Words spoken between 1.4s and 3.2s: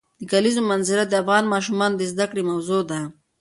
ماشومانو د زده کړې موضوع ده.